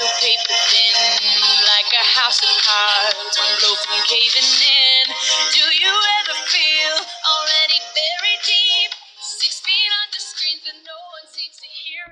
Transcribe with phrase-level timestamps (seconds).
[0.00, 1.20] so paper thin,
[1.68, 5.04] like a house of cards, one blow from caving in.
[5.52, 11.56] Do you ever feel already buried deep, six feet under screens that no one seems
[11.60, 12.04] to hear?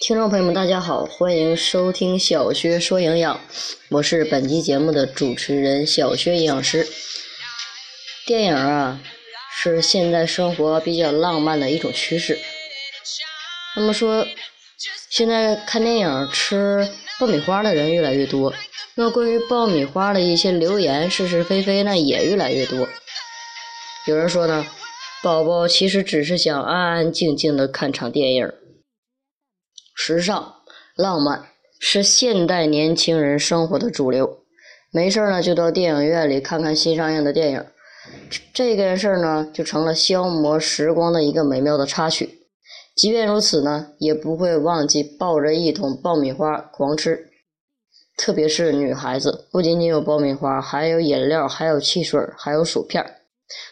[0.00, 3.40] 听众朋友们，大家好，欢迎收听小薛说营养，
[3.90, 6.88] 我是本期节目的主持人小薛营养师。
[8.24, 8.98] 电影啊，
[9.54, 12.40] 是现在生活比较浪漫的一种趋势。
[13.76, 14.26] 那么说，
[15.08, 16.88] 现在看电影吃
[17.18, 18.52] 爆米花的人越来越多，
[18.94, 22.86] 那关于爆米花的一些流言是是非非呢也越来越多。
[24.06, 24.66] 有人说呢，
[25.22, 28.52] 宝宝其实只是想安安静静的看场电影。
[29.94, 30.56] 时尚、
[30.94, 31.46] 浪漫
[31.80, 34.40] 是现代年轻人生活的主流，
[34.92, 37.64] 没事呢就到电影院里看看新上映的电影。
[38.52, 42.45] 这件事呢，就成了消磨时光的一个美妙的插曲。
[42.96, 47.30] 即便如此呢，也不会忘记抱着一桶爆米花狂吃。
[48.16, 53.20] 特别是女孩子，不仅仅有爆米花，还有饮料，还有汽水，还有薯片。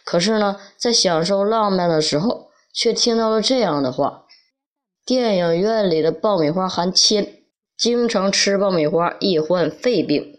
[0.05, 4.27] 可是呢，在享受浪漫的时候，却听到了这样的话：
[5.07, 7.39] 电影院里的爆米花含铅，
[7.79, 10.39] 经常吃爆米花易患肺病。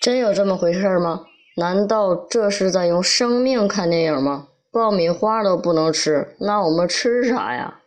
[0.00, 1.24] 真有这么回事吗？
[1.58, 4.46] 难道这是在用生命看电影吗？
[4.70, 7.80] 爆米花都不能吃，那我们吃啥呀？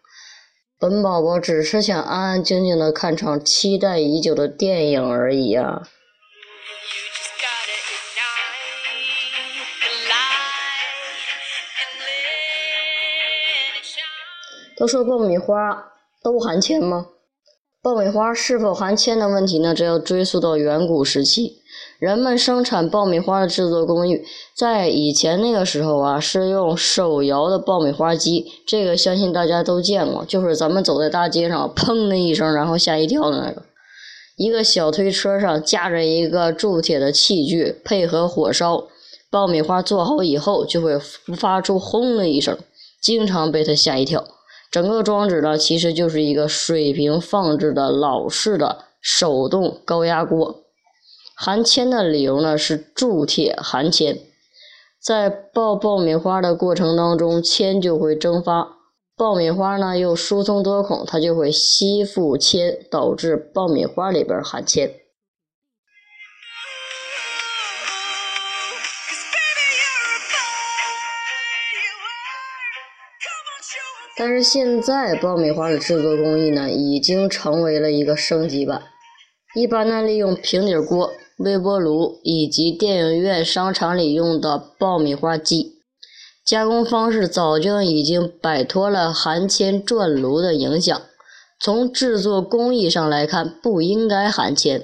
[0.77, 5.83] 本宝宝只是想安安静静的看场期待已久的电影而已啊！
[14.75, 17.05] 都说爆米花都含铅吗？
[17.83, 19.73] 爆米花是否含铅的问题呢？
[19.73, 21.63] 这要追溯到远古时期。
[21.97, 24.21] 人们生产爆米花的制作工艺，
[24.55, 28.45] 在以前那个时候啊，是用手摇的爆米花机。
[28.67, 33.63] 这个相信大家都见过，就是咱们走在大街上，砰的一声，然后吓一跳的那个。
[34.35, 38.83] 一个小推车上架着一个铸铁的器具，配合火烧，
[39.31, 40.99] 爆米花做好以后，就会
[41.35, 42.55] 发出轰的一声，
[43.01, 44.23] 经常被它吓一跳。
[44.71, 50.63] 整个装置呢，其实就是一个水平放置的老式的手动高压锅。
[51.35, 54.17] 含铅的理由呢是铸铁含铅，
[55.03, 58.77] 在爆爆米花的过程当中，铅就会蒸发，
[59.17, 65.00] 爆米花呢又疏松多孔，它就会吸附铅，导致爆米花里边含铅。
[74.17, 78.83] 但是现在爆米花的制作工艺呢，已经成为了一个升级版，
[79.55, 81.11] 一般呢利用平底锅。
[81.43, 85.79] 微波炉以及电影院、商场里用的爆米花机，
[86.45, 91.01] 加工方式早就已经摆脱了含铅转炉的影响。
[91.59, 94.83] 从制作工艺上来看，不应该含铅。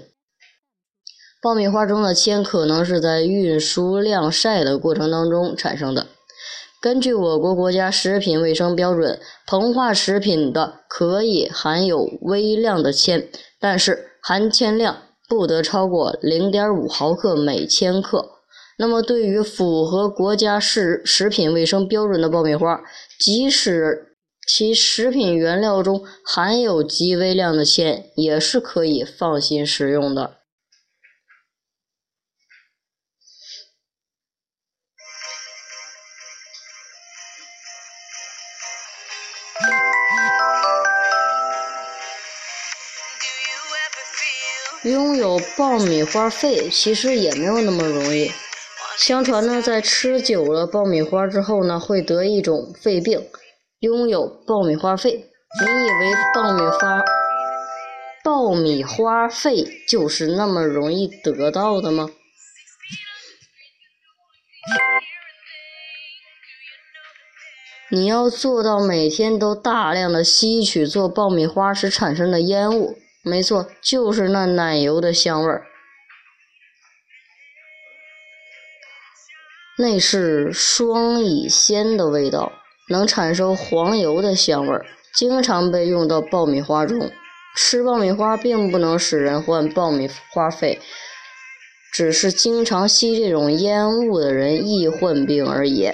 [1.39, 6.07] 爆米花中的铅可能是在运输晾晒的过程当中产生的。
[6.81, 13.27] 根据我国国家食品卫生标准，膨化食品的可以含有微量的铅，
[13.59, 14.97] 但是含铅量。
[15.29, 18.29] 不得超过零点五毫克每千克。
[18.77, 22.81] 那么，对于符合国家食食品卫生标准的爆米花，
[23.19, 24.15] 即使
[24.47, 30.38] 其食品原料中含有极微量的铅，也是可以放心食用的。
[44.83, 48.31] 拥有爆米花肺其实也没有那么容易。
[48.97, 53.27] 相传呢，在吃久了爆米花之后呢，会得一种肺病，
[53.79, 55.12] 拥有爆米花肺。
[55.12, 57.03] 你以为爆米花
[58.24, 62.09] 爆米花肺就是那么容易得到的吗？
[67.89, 72.97] 你要做到每天都大量的吸取做爆米花时产生的烟雾。
[73.27, 75.65] 没错，就是那奶油的香味儿，
[79.77, 82.53] 那是双乙酰的味道，
[82.89, 87.12] 能产生黄油的香味儿，经常被用到爆米花中。
[87.56, 90.79] 吃爆米花并不能使人患爆米花肺，
[91.91, 95.91] 只是经常吸这种烟雾的人易患病而已。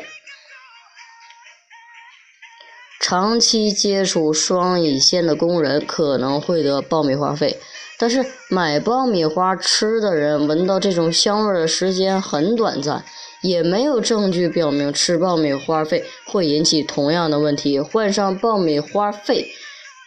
[3.03, 7.59] 长期接触双乙酰的工人可能会得爆米花肺，
[7.99, 13.03] 但是买爆米花吃的人闻到这种香味的时间很短暂，
[13.41, 17.77] 也没有证据表明吃爆米花肺会引起同样的问题。
[17.77, 19.47] 患上爆米花肺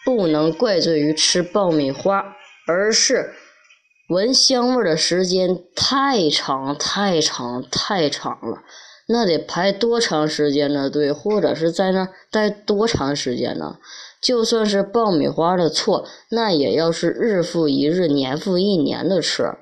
[0.02, 2.24] 不能怪罪于吃爆米花，
[2.66, 3.34] 而是
[4.08, 8.62] 闻香味的时间太长、太长、太长了。
[9.08, 13.76] 那得排多长时间的队，或者是在那待多长时间呢？
[14.20, 19.52] 就算是爆米花的错，那也要是日复一日、年复一年的吃。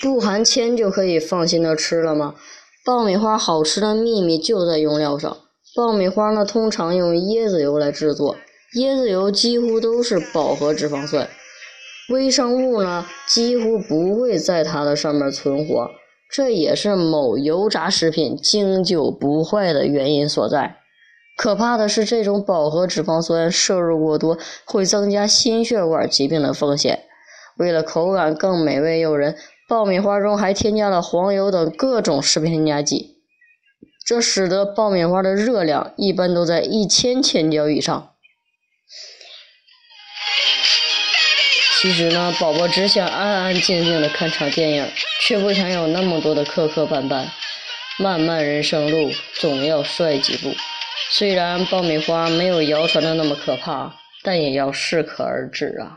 [0.00, 2.36] 不含铅就可以放心的吃了吗？
[2.84, 5.36] 爆米花好吃的秘密就在用料上。
[5.74, 8.36] 爆米花呢，通常用椰子油来制作，
[8.76, 11.28] 椰子油几乎都是饱和脂肪酸。
[12.10, 15.90] 微生物呢，几乎不会在它的上面存活，
[16.28, 20.78] 这也是某油炸食品经久不坏的原因所在。
[21.36, 24.36] 可怕的是，这种饱和脂肪酸摄入过多，
[24.66, 27.04] 会增加心血管疾病的风险。
[27.56, 29.36] 为了口感更美味诱人，
[29.68, 33.18] 爆米花中还添加了黄油等各种食品添加剂，
[34.04, 38.10] 这使得爆米花的热量一般都在一千千焦以上。
[41.80, 44.86] 其实呢，宝宝只想安安静静的看场电影，
[45.22, 47.26] 却不想有那么多的磕磕绊绊。
[47.96, 50.54] 漫漫人生路，总要摔几步。
[51.10, 55.96] 虽然爆米花没有谣传的那么可怕，但也要适可而止啊。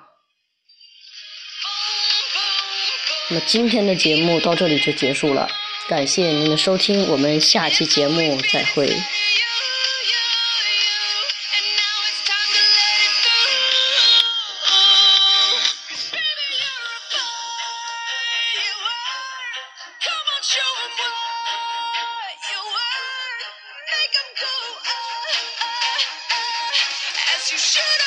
[3.29, 5.49] 那今天的节目到这里就结束了，
[5.89, 8.89] 感谢您的收听，我们下期节目再会。
[27.53, 28.02] You should